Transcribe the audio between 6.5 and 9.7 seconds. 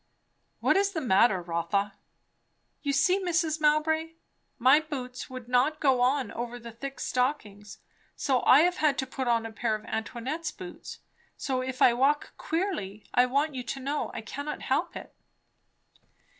the thick stockings; so I have had to put on a